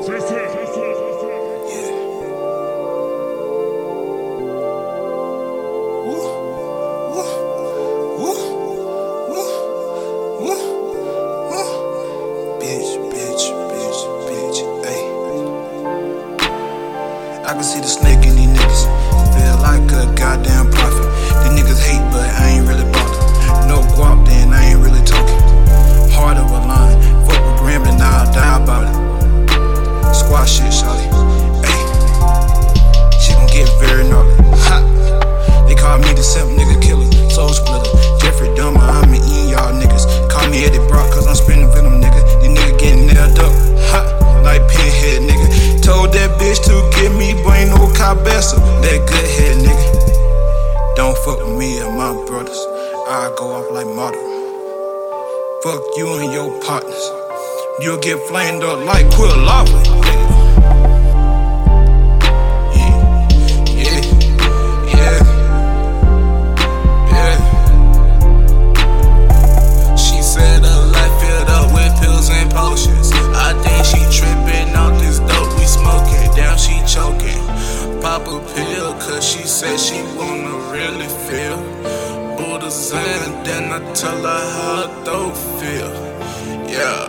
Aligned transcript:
I 0.00 0.02
can 17.52 17.62
see 17.62 17.80
the 17.80 17.86
snake 17.86 18.24
in 18.24 18.36
these 18.36 18.48
niggas. 18.48 18.84
Feel 19.34 19.58
like 19.60 19.92
a 19.92 20.06
goddamn 20.16 20.70
prophet. 20.70 21.04
These 21.42 21.52
niggas 21.60 21.82
hate, 21.84 22.00
but 22.10 22.19
bitch 46.50 46.64
to 46.64 46.98
give 46.98 47.14
me 47.16 47.32
brain, 47.42 47.68
no 47.68 47.92
cabeza. 47.94 48.56
That 48.82 48.98
good 49.06 49.26
head, 49.36 49.56
nigga. 49.64 50.96
Don't 50.96 51.16
fuck 51.18 51.38
with 51.46 51.56
me 51.56 51.78
and 51.78 51.96
my 51.96 52.12
brothers. 52.26 52.58
I 53.06 53.32
go 53.38 53.52
off 53.52 53.70
like 53.70 53.86
model. 53.86 54.20
Fuck 55.62 55.82
you 55.96 56.14
and 56.18 56.32
your 56.32 56.50
partners. 56.62 57.10
You'll 57.80 57.98
get 57.98 58.18
flamed 58.28 58.64
up 58.64 58.84
like 58.84 59.08
quill 59.14 59.36
lava. 59.36 59.70
nigga. 59.70 60.39
Pop 78.24 78.42
a 78.42 78.54
pill, 78.54 78.92
cause 78.94 79.24
she 79.24 79.46
said 79.46 79.78
she 79.78 80.02
wanna 80.16 80.54
really 80.70 81.08
feel. 81.26 81.56
Buddha 82.36 82.70
Zen, 82.70 83.44
then 83.44 83.72
I 83.72 83.92
tell 83.94 84.22
her 84.22 84.44
how 84.56 84.88
her 84.88 85.04
throat 85.04 85.36
feel. 85.58 85.92
Yeah. 86.68 87.08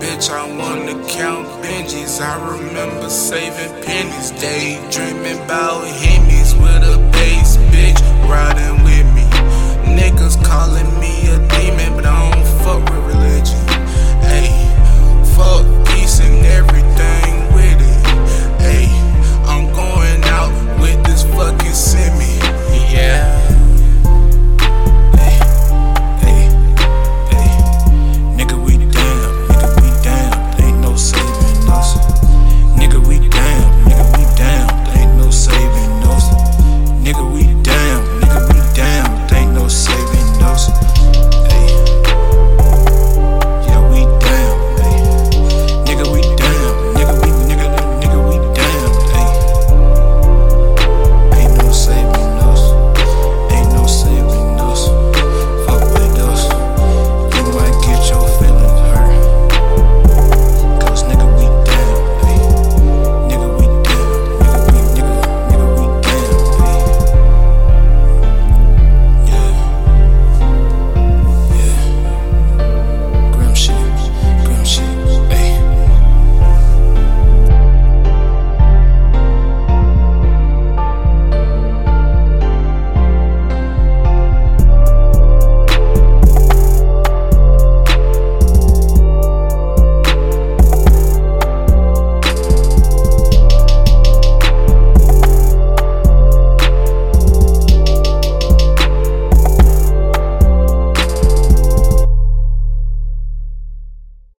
Bitch, 0.00 0.30
I 0.30 0.46
wanna 0.56 0.94
count 1.08 1.46
Benjis. 1.62 2.20
I 2.20 2.34
remember 2.56 3.10
saving 3.10 3.82
pennies, 3.84 4.30
daydreaming 4.32 5.44
about 5.44 5.84
Hemis 5.84 6.54
with 6.54 6.84
a 6.84 6.98
bass 7.12 7.29